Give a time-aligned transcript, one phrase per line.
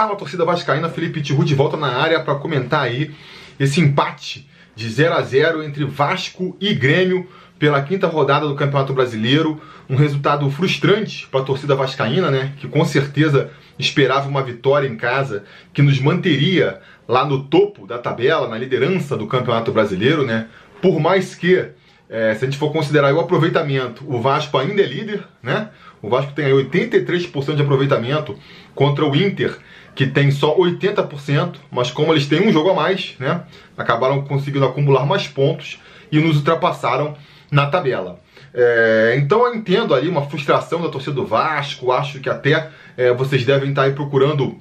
[0.00, 3.10] Fala torcida vascaína, Felipe Tiru de volta na área para comentar aí
[3.58, 7.28] esse empate de 0 a 0 entre Vasco e Grêmio
[7.58, 9.60] pela quinta rodada do Campeonato Brasileiro.
[9.90, 12.54] Um resultado frustrante para a torcida vascaína, né?
[12.56, 17.98] Que com certeza esperava uma vitória em casa que nos manteria lá no topo da
[17.98, 20.48] tabela, na liderança do Campeonato Brasileiro, né?
[20.80, 21.62] Por mais que,
[22.08, 25.68] é, se a gente for considerar o aproveitamento, o Vasco ainda é líder, né?
[26.02, 28.36] O Vasco tem aí 83% de aproveitamento
[28.74, 29.58] contra o Inter,
[29.94, 33.42] que tem só 80%, mas como eles têm um jogo a mais, né?
[33.76, 35.78] Acabaram conseguindo acumular mais pontos
[36.10, 37.16] e nos ultrapassaram
[37.50, 38.20] na tabela.
[38.52, 43.12] É, então eu entendo ali uma frustração da torcida do Vasco, acho que até é,
[43.12, 44.58] vocês devem estar aí procurando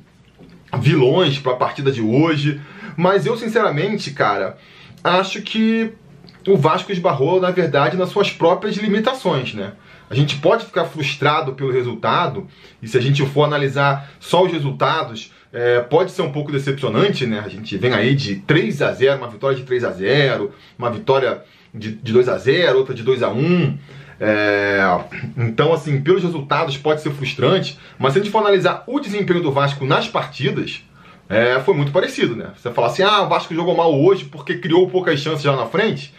[0.80, 2.62] vilões para a partida de hoje,
[2.96, 4.58] mas eu sinceramente, cara,
[5.04, 5.92] acho que
[6.48, 9.74] o Vasco esbarrou, na verdade, nas suas próprias limitações, né?
[10.10, 12.48] A gente pode ficar frustrado pelo resultado,
[12.82, 17.26] e se a gente for analisar só os resultados, é, pode ser um pouco decepcionante,
[17.26, 17.42] né?
[17.46, 20.90] A gente vem aí de 3 a 0 uma vitória de 3 a 0 uma
[20.90, 21.44] vitória
[21.74, 23.78] de, de 2 a 0 outra de 2 a 1
[24.22, 24.82] é,
[25.38, 29.42] então, assim, pelos resultados pode ser frustrante, mas se a gente for analisar o desempenho
[29.42, 30.84] do Vasco nas partidas,
[31.30, 32.52] é, foi muito parecido, né?
[32.58, 35.68] Você fala assim, ah, o Vasco jogou mal hoje porque criou poucas chances já na
[35.68, 36.14] frente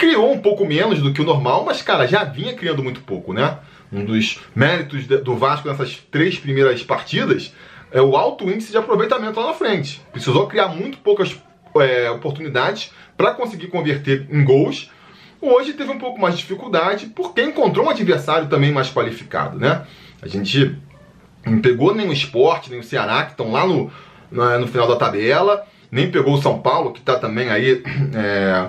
[0.00, 3.34] criou um pouco menos do que o normal, mas, cara, já vinha criando muito pouco,
[3.34, 3.58] né?
[3.92, 7.52] Um dos méritos do Vasco nessas três primeiras partidas
[7.92, 10.00] é o alto índice de aproveitamento lá na frente.
[10.10, 11.36] Precisou criar muito poucas
[11.76, 14.90] é, oportunidades para conseguir converter em gols.
[15.38, 19.82] Hoje teve um pouco mais de dificuldade porque encontrou um adversário também mais qualificado, né?
[20.22, 20.78] A gente
[21.44, 23.90] não pegou nem o Sport, nem o Ceará, que estão lá no,
[24.30, 27.82] no, final da tabela, nem pegou o São Paulo, que está também aí
[28.14, 28.68] é,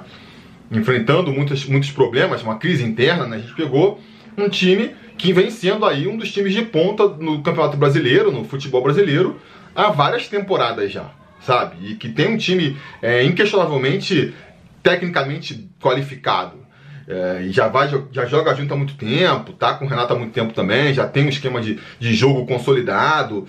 [0.72, 3.38] enfrentando muitos, muitos problemas, uma crise interna, né?
[3.38, 4.00] A gente pegou
[4.38, 8.46] um time que vem sendo aí um dos times de ponta no Campeonato Brasileiro, no
[8.46, 9.40] futebol brasileiro,
[9.76, 11.12] há várias temporadas já,
[11.42, 11.76] sabe?
[11.92, 14.34] E que tem um time é, inquestionavelmente
[14.82, 16.62] tecnicamente qualificado.
[17.08, 20.32] É, já, vai, já joga junto há muito tempo, tá com o Renato há muito
[20.32, 23.48] tempo também, já tem um esquema de, de jogo consolidado.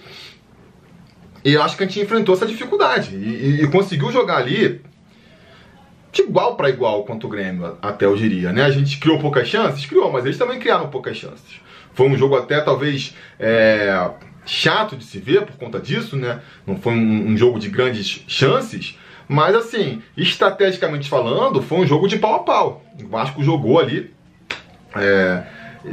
[1.44, 4.81] E eu acho que a gente enfrentou essa dificuldade e, e, e conseguiu jogar ali
[6.12, 8.62] de igual para igual quanto o Grêmio, até eu diria, né?
[8.62, 9.87] A gente criou poucas chances?
[9.87, 11.61] Criou, mas eles também criaram poucas chances.
[11.95, 14.11] Foi um jogo até talvez é,
[14.45, 16.41] chato de se ver por conta disso, né?
[16.67, 22.06] Não foi um, um, jogo de grandes chances, mas assim, estrategicamente falando, foi um jogo
[22.06, 22.84] de pau a pau.
[23.03, 24.12] O Vasco jogou ali
[24.94, 25.44] é,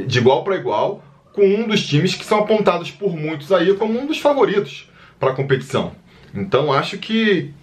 [0.06, 1.02] de igual para igual
[1.32, 4.86] com um dos times que são apontados por muitos aí como um dos favoritos
[5.18, 5.92] para a competição.
[6.34, 7.54] Então acho que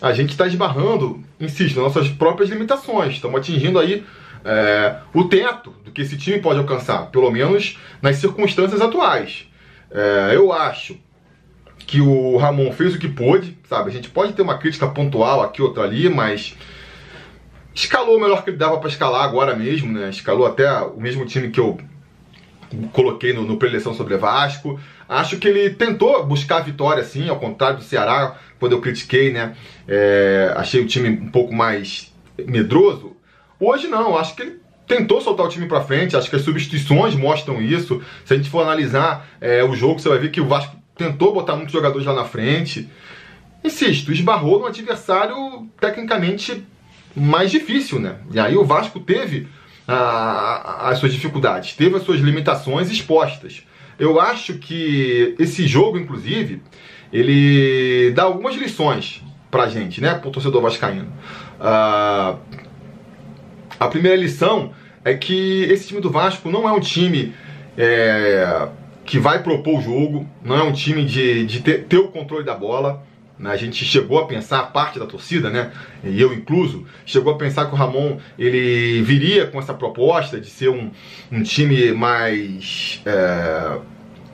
[0.00, 3.14] a gente está esbarrando, insisto, nas nossas próprias limitações.
[3.14, 4.04] Estamos atingindo aí
[4.44, 9.46] é, o teto do que esse time pode alcançar, pelo menos nas circunstâncias atuais.
[9.90, 10.98] É, eu acho
[11.78, 13.90] que o Ramon fez o que pôde, sabe?
[13.90, 16.54] A gente pode ter uma crítica pontual aqui, outra ali, mas
[17.74, 20.10] escalou o melhor que ele dava para escalar agora mesmo, né?
[20.10, 21.78] Escalou até o mesmo time que eu
[22.92, 24.78] coloquei no, no preleção sobre Vasco.
[25.08, 29.32] Acho que ele tentou buscar a vitória, sim, ao contrário do Ceará, quando eu critiquei,
[29.32, 29.54] né?
[29.86, 32.12] É, achei o time um pouco mais
[32.46, 33.16] medroso.
[33.58, 37.14] Hoje não, acho que ele tentou soltar o time para frente, acho que as substituições
[37.14, 38.02] mostram isso.
[38.24, 41.32] Se a gente for analisar é, o jogo, você vai ver que o Vasco tentou
[41.32, 42.88] botar muitos jogadores lá na frente.
[43.62, 46.64] Insisto, esbarrou no adversário tecnicamente
[47.14, 48.16] mais difícil, né?
[48.32, 49.48] E aí o Vasco teve
[49.88, 53.62] as suas dificuldades, teve as suas limitações expostas.
[53.98, 56.62] Eu acho que esse jogo, inclusive,
[57.12, 61.10] ele dá algumas lições pra gente, né, pro torcedor vascaíno.
[61.58, 62.38] Uh,
[63.80, 64.72] a primeira lição
[65.04, 67.32] é que esse time do Vasco não é um time
[67.76, 68.68] é,
[69.04, 72.44] que vai propor o jogo, não é um time de, de ter, ter o controle
[72.44, 73.02] da bola.
[73.38, 73.50] Né?
[73.50, 75.70] A gente chegou a pensar, parte da torcida, né?
[76.02, 80.50] E eu incluso, chegou a pensar que o Ramon ele viria com essa proposta de
[80.50, 80.90] ser um,
[81.30, 83.78] um time mais é,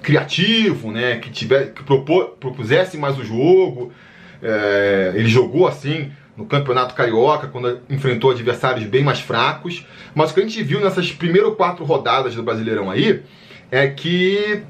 [0.03, 1.19] criativo, né?
[1.19, 3.93] Que, tiver, que propor, propusesse mais o jogo.
[4.43, 9.87] É, ele jogou assim no Campeonato Carioca, quando enfrentou adversários bem mais fracos.
[10.15, 13.23] Mas o que a gente viu nessas primeiras quatro rodadas do Brasileirão aí
[13.71, 14.63] é que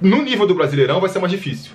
[0.00, 1.72] no nível do Brasileirão vai ser mais difícil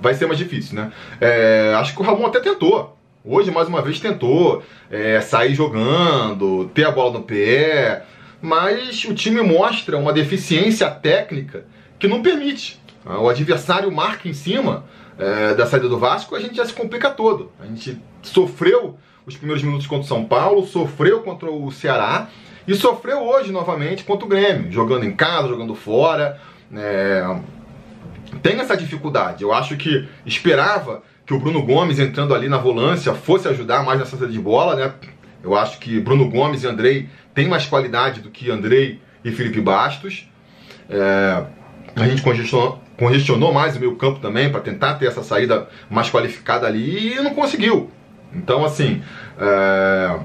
[0.00, 0.92] vai ser mais difícil, né?
[1.20, 2.96] É, acho que o Ramon até tentou.
[3.24, 8.04] Hoje, mais uma vez, tentou é, sair jogando, ter a bola no pé,
[8.40, 11.64] mas o time mostra uma deficiência técnica
[11.98, 12.80] que não permite.
[13.04, 14.84] O adversário marca em cima
[15.18, 17.52] é, da saída do Vasco, a gente já se complica todo.
[17.60, 22.28] A gente sofreu os primeiros minutos contra o São Paulo, sofreu contra o Ceará
[22.66, 26.40] e sofreu hoje novamente contra o Grêmio, jogando em casa, jogando fora.
[26.74, 27.24] É,
[28.40, 29.42] tem essa dificuldade.
[29.42, 33.98] Eu acho que esperava que o Bruno Gomes entrando ali na volância fosse ajudar mais
[33.98, 34.92] nessa saída de bola, né?
[35.42, 39.60] Eu acho que Bruno Gomes e Andrei têm mais qualidade do que Andrei e Felipe
[39.60, 40.28] Bastos.
[40.88, 41.44] É,
[41.96, 46.10] a gente congestionou, congestionou mais o meio campo também para tentar ter essa saída mais
[46.10, 47.90] qualificada ali e não conseguiu.
[48.34, 49.02] Então, assim,
[49.38, 50.18] é,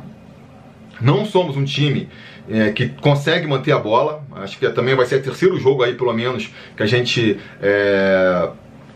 [1.01, 2.09] não somos um time
[2.49, 4.23] é, que consegue manter a bola.
[4.41, 8.49] Acho que também vai ser o terceiro jogo aí, pelo menos, que a gente é,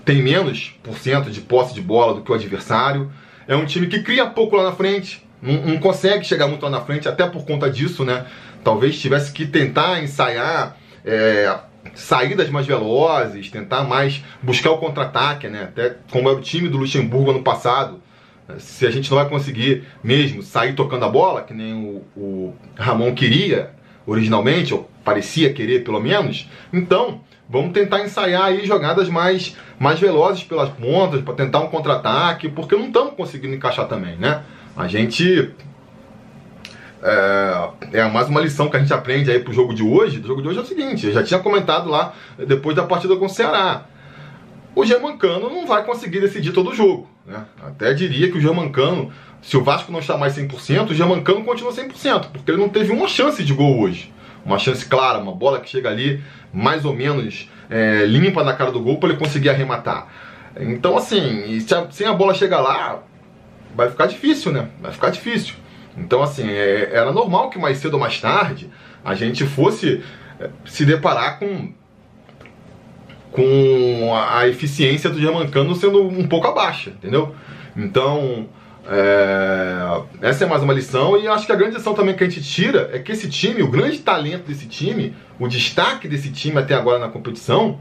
[0.06, 3.12] tem menos por cento de posse de bola do que o adversário.
[3.48, 6.70] É um time que cria pouco lá na frente, não, não consegue chegar muito lá
[6.70, 8.26] na frente, até por conta disso, né?
[8.64, 11.58] Talvez tivesse que tentar ensaiar é,
[11.96, 15.64] saídas mais velozes, tentar mais buscar o contra-ataque, né?
[15.64, 18.02] Até como era o time do Luxemburgo ano passado.
[18.60, 22.56] Se a gente não vai conseguir mesmo sair tocando a bola, que nem o, o
[22.78, 23.72] Ramon queria
[24.06, 30.44] originalmente, ou parecia querer pelo menos, então vamos tentar ensaiar aí jogadas mais, mais velozes
[30.44, 34.44] pelas pontas, para tentar um contra-ataque, porque não estamos conseguindo encaixar também, né?
[34.76, 35.54] A gente
[37.04, 40.20] é, é, mais uma lição que a gente aprende aí pro jogo de hoje.
[40.20, 43.16] O jogo de hoje é o seguinte, eu já tinha comentado lá depois da partida
[43.16, 43.86] com o Ceará.
[44.76, 47.10] O Germancano não vai conseguir decidir todo o jogo.
[47.26, 47.44] Né?
[47.62, 49.12] Até diria que o Germancano,
[49.42, 52.92] se o Vasco não está mais 100%, o Germancano continua 100%, porque ele não teve
[52.94, 54.14] uma chance de gol hoje.
[54.46, 56.24] Uma chance clara, uma bola que chega ali
[56.54, 60.08] mais ou menos é, limpa na cara do gol para ele conseguir arrematar.
[60.60, 63.02] Então, assim, se a, sem a bola chegar lá,
[63.76, 64.70] vai ficar difícil, né?
[64.82, 65.56] Vai ficar difícil.
[65.98, 68.70] Então, assim, é, era normal que mais cedo ou mais tarde
[69.04, 70.04] a gente fosse
[70.40, 71.74] é, se deparar com
[73.32, 77.34] com a eficiência do Germancano sendo um pouco abaixo, entendeu?
[77.78, 78.50] Então,
[78.90, 82.30] é, essa é mais uma lição e acho que a grande lição também que a
[82.30, 86.58] gente tira é que esse time, o grande talento desse time, o destaque desse time
[86.58, 87.80] até agora na competição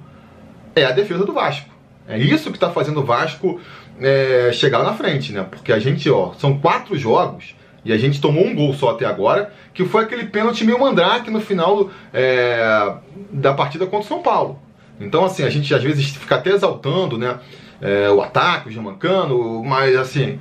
[0.75, 1.71] é a defesa do Vasco.
[2.09, 3.61] É isso que está fazendo o Vasco
[4.01, 5.47] é, chegar na frente, né?
[5.49, 7.55] Porque a gente, ó, são quatro jogos
[7.85, 11.31] e a gente tomou um gol só até agora, que foi aquele pênalti meio mandrake
[11.31, 12.93] no final é,
[13.31, 14.59] da partida contra o São Paulo.
[15.01, 17.39] Então, assim, a gente às vezes fica até exaltando né,
[17.81, 20.39] é, o ataque, o Germancano, mas assim,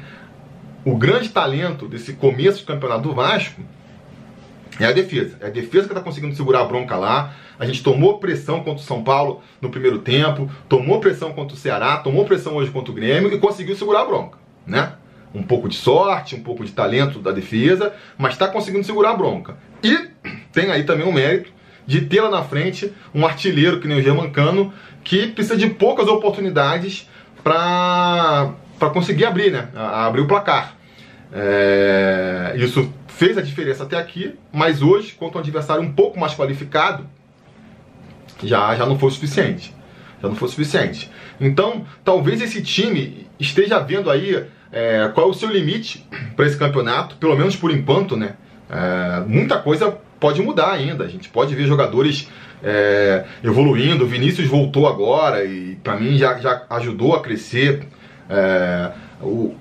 [0.86, 3.62] o grande talento desse começo do campeonato do Vasco
[4.80, 5.38] é a defesa.
[5.42, 7.34] É a defesa que está conseguindo segurar a bronca lá.
[7.60, 11.60] A gente tomou pressão contra o São Paulo no primeiro tempo, tomou pressão contra o
[11.60, 14.94] Ceará, tomou pressão hoje contra o Grêmio e conseguiu segurar a bronca, né?
[15.34, 19.18] um pouco de sorte, um pouco de talento da defesa, mas está conseguindo segurar a
[19.18, 19.58] bronca.
[19.84, 20.10] E
[20.52, 21.52] tem aí também o mérito
[21.86, 24.74] de ter lá na frente um artilheiro que nem o Germancano,
[25.04, 27.08] que precisa de poucas oportunidades
[27.44, 28.54] para
[28.90, 29.70] conseguir abrir, né?
[29.76, 30.76] abrir o placar.
[31.32, 36.34] É, isso fez a diferença até aqui, mas hoje, contra um adversário um pouco mais
[36.34, 37.06] qualificado,
[38.44, 39.76] já, já não foi suficiente.
[40.22, 41.10] Já não foi suficiente.
[41.40, 46.06] Então, talvez esse time esteja vendo aí é, qual é o seu limite
[46.36, 48.36] para esse campeonato, pelo menos por enquanto, né?
[48.70, 51.04] É, muita coisa pode mudar ainda.
[51.04, 52.30] A gente pode ver jogadores
[52.64, 54.04] é, evoluindo.
[54.04, 57.88] O Vinícius voltou agora e para mim já, já ajudou a crescer
[58.30, 58.92] é,
[59.22, 59.56] o,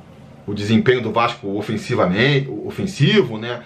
[0.46, 3.62] o desempenho do Vasco ofensivamente, ofensivo, né?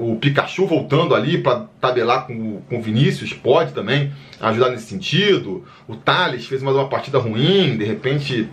[0.00, 4.10] O Pikachu voltando ali para tabelar com, o Vinícius pode também
[4.40, 5.64] ajudar nesse sentido.
[5.86, 8.48] O Thales fez mais uma partida ruim, de repente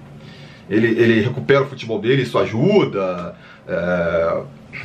[0.70, 3.36] ele, ele recupera o futebol dele, isso ajuda.
[3.66, 4.42] É,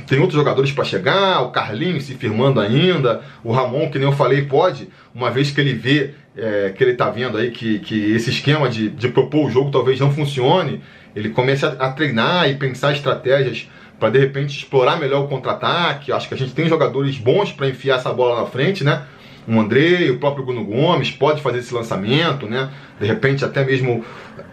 [0.07, 4.15] tem outros jogadores para chegar, o Carlinhos se firmando ainda, o Ramon, que nem eu
[4.15, 8.13] falei, pode, uma vez que ele vê, é, que ele está vendo aí que, que
[8.13, 10.83] esse esquema de, de propor o jogo talvez não funcione,
[11.15, 13.69] ele começa a, treinar e pensar estratégias
[13.99, 16.13] para de repente explorar melhor o contra-ataque.
[16.13, 19.03] Acho que a gente tem jogadores bons para enfiar essa bola na frente, né?
[19.47, 22.71] O André, o próprio Bruno Gomes pode fazer esse lançamento, né?
[23.01, 24.05] De repente até mesmo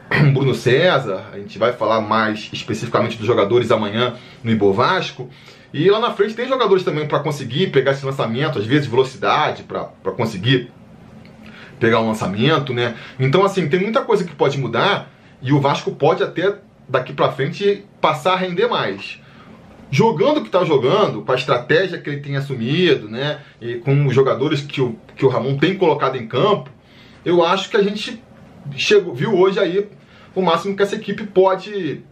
[0.33, 5.29] Bruno César, a gente vai falar mais especificamente dos jogadores amanhã no Ibo Vasco.
[5.73, 9.63] E lá na frente tem jogadores também para conseguir pegar esse lançamento, às vezes velocidade
[9.63, 10.71] para conseguir
[11.79, 12.95] pegar um lançamento, né?
[13.19, 16.55] Então assim, tem muita coisa que pode mudar e o Vasco pode até
[16.87, 19.19] daqui para frente passar a render mais.
[19.91, 23.39] Jogando o que está jogando, com a estratégia que ele tem assumido, né?
[23.59, 26.69] E com os jogadores que o, que o Ramon tem colocado em campo,
[27.23, 28.23] eu acho que a gente
[28.75, 29.87] chegou, viu hoje aí
[30.33, 32.03] o máximo que essa equipe pode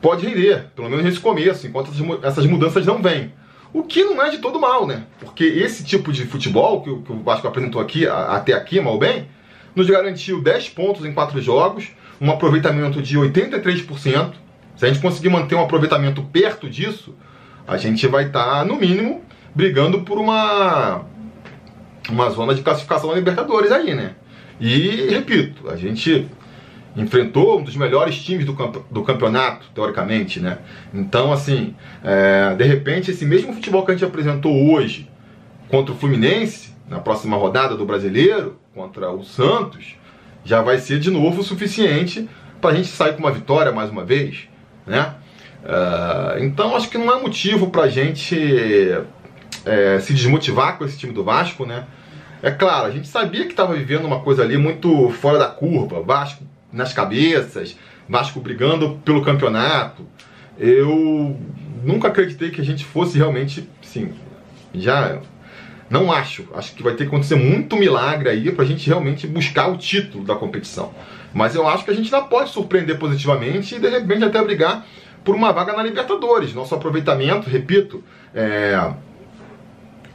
[0.00, 1.90] pode render, pelo menos nesse começo, enquanto
[2.22, 3.32] essas mudanças não vêm.
[3.72, 5.04] O que não é de todo mal, né?
[5.18, 9.28] Porque esse tipo de futebol que, o Vasco apresentou aqui, até aqui, mal bem,
[9.74, 11.88] nos garantiu 10 pontos em 4 jogos,
[12.20, 14.34] um aproveitamento de 83%.
[14.76, 17.16] Se a gente conseguir manter um aproveitamento perto disso,
[17.66, 19.22] a gente vai estar, tá, no mínimo,
[19.54, 21.06] brigando por uma,
[22.10, 24.14] uma zona de classificação da Libertadores aí, né?
[24.60, 26.26] E, repito, a gente
[26.96, 30.58] enfrentou um dos melhores times do, camp do campeonato, teoricamente, né?
[30.92, 35.10] Então, assim, é, de repente, esse mesmo futebol que a gente apresentou hoje
[35.68, 39.96] contra o Fluminense, na próxima rodada do Brasileiro, contra o Santos,
[40.44, 42.28] já vai ser de novo o suficiente
[42.60, 44.48] para a gente sair com uma vitória mais uma vez,
[44.86, 45.14] né?
[45.64, 48.36] Uh, então acho que não é motivo para a gente
[49.64, 51.86] é, se desmotivar com esse time do Vasco, né?
[52.44, 56.02] É claro, a gente sabia que estava vivendo uma coisa ali muito fora da curva,
[56.02, 57.74] Vasco nas cabeças,
[58.06, 60.06] Vasco brigando pelo campeonato.
[60.58, 61.40] Eu
[61.82, 64.12] nunca acreditei que a gente fosse realmente, sim,
[64.74, 65.22] já
[65.88, 66.46] não acho.
[66.54, 69.78] Acho que vai ter que acontecer muito milagre aí para a gente realmente buscar o
[69.78, 70.92] título da competição.
[71.32, 74.84] Mas eu acho que a gente ainda pode surpreender positivamente e de repente até brigar
[75.24, 76.52] por uma vaga na Libertadores.
[76.52, 78.92] Nosso aproveitamento, repito, é,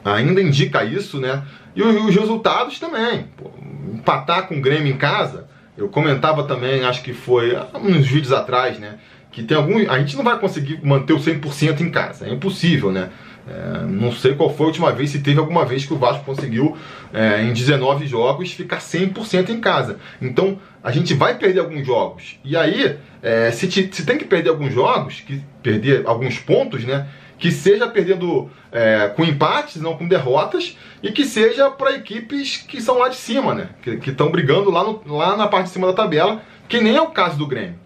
[0.04, 1.42] ainda indica isso, né?
[1.74, 3.26] E os resultados também.
[3.36, 3.50] Pô,
[3.92, 8.78] empatar com o Grêmio em casa, eu comentava também, acho que foi uns vídeos atrás,
[8.78, 8.98] né?
[9.30, 9.90] Que tem algum.
[9.90, 13.10] A gente não vai conseguir manter o 100% em casa, é impossível, né?
[13.48, 16.24] É, não sei qual foi a última vez, se teve alguma vez que o Vasco
[16.24, 16.76] conseguiu,
[17.12, 19.98] é, em 19 jogos, ficar 100% em casa.
[20.20, 22.38] Então, a gente vai perder alguns jogos.
[22.44, 26.84] E aí, é, se, te, se, tem que perder alguns jogos, que perder alguns pontos,
[26.84, 27.08] né?
[27.40, 32.80] Que seja perdendo é, com empates, não com derrotas, e que seja para equipes que
[32.80, 33.70] são lá de cima, né?
[33.82, 37.00] Que estão brigando lá, no, lá na parte de cima da tabela, que nem é
[37.00, 37.80] o caso do Grêmio.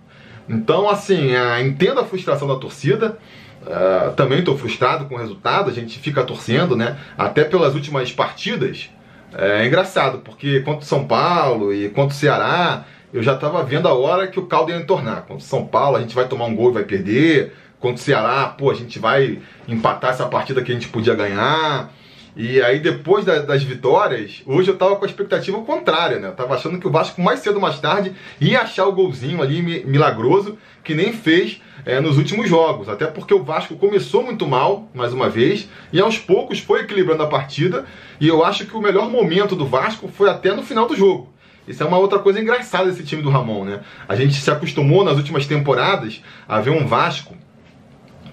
[0.48, 3.16] Então, assim, é, entendo a frustração da torcida.
[3.64, 6.98] Uh, também estou frustrado com o resultado, a gente fica torcendo, né?
[7.16, 8.90] Até pelas últimas partidas.
[9.32, 13.88] É engraçado, porque contra o São Paulo e contra o Ceará, eu já estava vendo
[13.88, 15.22] a hora que o caldo ia entornar.
[15.22, 17.54] Contra o São Paulo, a gente vai tomar um gol e vai perder.
[17.84, 21.92] Contra o Ceará, pô, a gente vai empatar essa partida que a gente podia ganhar.
[22.34, 26.28] E aí, depois da, das vitórias, hoje eu tava com a expectativa contrária, né?
[26.28, 29.42] Eu tava achando que o Vasco, mais cedo ou mais tarde, ia achar o golzinho
[29.42, 32.88] ali milagroso, que nem fez é, nos últimos jogos.
[32.88, 37.22] Até porque o Vasco começou muito mal, mais uma vez, e aos poucos foi equilibrando
[37.22, 37.84] a partida.
[38.18, 41.34] E eu acho que o melhor momento do Vasco foi até no final do jogo.
[41.68, 43.80] Isso é uma outra coisa engraçada desse time do Ramon, né?
[44.08, 47.43] A gente se acostumou nas últimas temporadas a ver um Vasco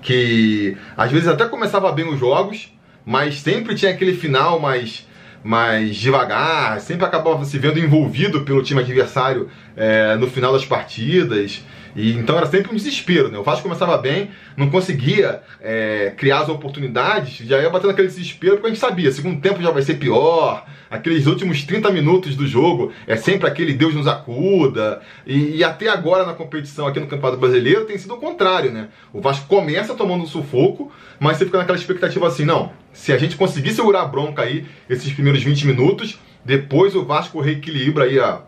[0.01, 2.71] que às vezes até começava bem os jogos,
[3.05, 5.07] mas sempre tinha aquele final mais,
[5.43, 11.63] mais devagar, sempre acabava se vendo envolvido pelo time adversário é, no final das partidas.
[11.95, 13.37] E então era sempre um desespero, né?
[13.37, 18.55] O Vasco começava bem, não conseguia é, criar as oportunidades, já ia batendo aquele desespero,
[18.55, 22.47] porque a gente sabia, segundo tempo já vai ser pior, aqueles últimos 30 minutos do
[22.47, 25.01] jogo é sempre aquele Deus nos acuda.
[25.25, 28.89] E, e, até agora na competição aqui no Campeonato Brasileiro tem sido o contrário, né?
[29.13, 33.17] O Vasco começa tomando um sufoco, mas você fica naquela expectativa assim, não, se a
[33.17, 38.19] gente conseguir segurar a bronca aí esses primeiros 20 minutos, depois o Vasco reequilibra aí
[38.19, 38.41] a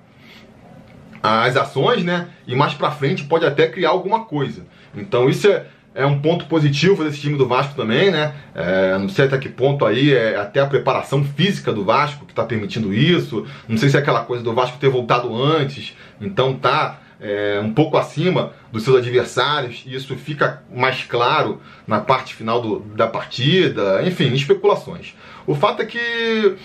[1.23, 2.27] as ações, né?
[2.45, 4.65] E mais para frente pode até criar alguma coisa.
[4.93, 5.65] Então isso é,
[5.95, 8.33] é um ponto positivo desse time do Vasco também, né?
[8.53, 12.33] É, não sei até que ponto aí é até a preparação física do Vasco que
[12.33, 13.47] está permitindo isso.
[13.69, 17.73] Não sei se é aquela coisa do Vasco ter voltado antes, então tá é, um
[17.73, 23.07] pouco acima dos seus adversários, e isso fica mais claro na parte final do, da
[23.07, 25.15] partida, enfim, especulações.
[25.47, 26.55] O fato é que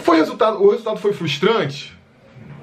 [0.00, 1.97] foi resultado, o resultado foi frustrante,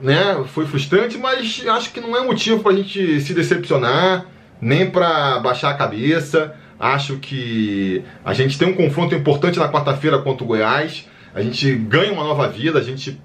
[0.02, 0.44] né?
[0.48, 4.26] Foi frustrante, mas acho que não é motivo para a gente se decepcionar,
[4.62, 6.56] nem para baixar a cabeça.
[6.80, 11.08] Acho que a gente tem um confronto importante na quarta-feira contra o Goiás.
[11.34, 12.80] A gente ganha uma nova vida.
[12.80, 13.20] A gente,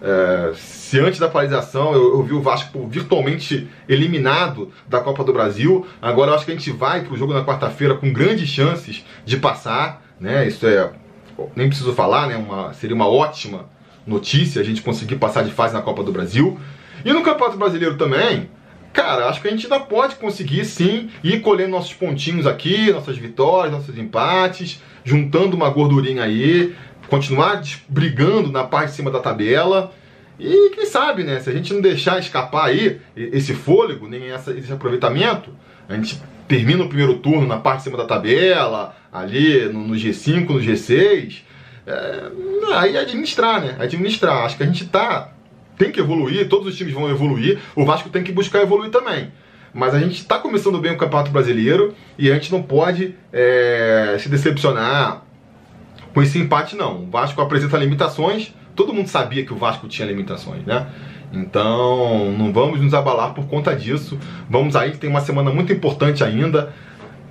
[0.00, 5.32] é, se antes da paralisação eu, eu, vi o Vasco virtualmente eliminado da Copa do
[5.32, 9.04] Brasil, agora acho que a gente vai para o jogo na quarta-feira com grandes chances
[9.24, 10.02] de passar.
[10.20, 10.46] Né?
[10.46, 10.90] Isso é,
[11.56, 12.36] nem preciso falar, né?
[12.36, 13.74] Uma, seria uma ótima
[14.06, 16.58] notícia a gente conseguir passar de fase na Copa do Brasil.
[17.04, 18.48] E no Campeonato Brasileiro também,
[18.92, 23.16] cara, acho que a gente ainda pode conseguir sim ir colhendo nossos pontinhos aqui, nossas
[23.16, 26.74] vitórias, nossos empates, juntando uma gordurinha aí,
[27.08, 29.92] continuar brigando na parte de cima da tabela.
[30.38, 31.40] E quem sabe, né?
[31.40, 35.50] Se a gente não deixar escapar aí esse fôlego, nem essa, esse aproveitamento,
[35.88, 39.94] a gente termina o primeiro turno na parte de cima da tabela, ali no, no
[39.94, 41.42] G5, no G6
[41.86, 42.30] é,
[42.74, 43.76] aí administrar, né?
[43.78, 44.44] Administrar.
[44.44, 45.30] Acho que a gente tá.
[45.76, 47.58] Tem que evoluir, todos os times vão evoluir.
[47.74, 49.32] O Vasco tem que buscar evoluir também.
[49.72, 54.16] Mas a gente está começando bem o Campeonato Brasileiro e a gente não pode é,
[54.20, 55.22] se decepcionar
[56.14, 57.02] com esse empate, não.
[57.02, 58.54] O Vasco apresenta limitações.
[58.76, 60.86] Todo mundo sabia que o Vasco tinha limitações, né?
[61.32, 64.16] Então, não vamos nos abalar por conta disso.
[64.48, 66.72] Vamos aí, tem uma semana muito importante ainda.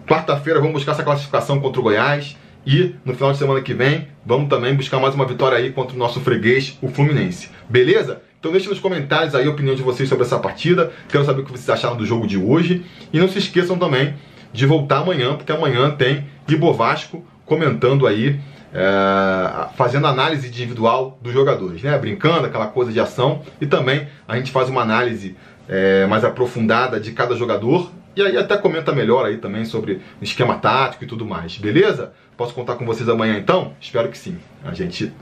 [0.05, 2.35] Quarta-feira vamos buscar essa classificação contra o Goiás.
[2.65, 5.95] E no final de semana que vem, vamos também buscar mais uma vitória aí contra
[5.95, 7.49] o nosso freguês, o Fluminense.
[7.69, 8.21] Beleza?
[8.39, 10.91] Então deixe nos comentários aí a opinião de vocês sobre essa partida.
[11.09, 12.85] Quero saber o que vocês acharam do jogo de hoje.
[13.11, 14.15] E não se esqueçam também
[14.51, 18.39] de voltar amanhã, porque amanhã tem Ibo Vasco comentando aí,
[18.73, 21.97] é, fazendo análise individual dos jogadores, né?
[21.97, 23.41] Brincando, aquela coisa de ação.
[23.59, 25.35] E também a gente faz uma análise
[25.67, 27.91] é, mais aprofundada de cada jogador.
[28.15, 32.13] E aí até comenta melhor aí também sobre esquema tático e tudo mais, beleza?
[32.43, 33.73] Posso contar com vocês amanhã então?
[33.79, 34.37] Espero que sim.
[34.65, 35.13] A gente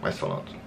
[0.00, 0.59] vai falando.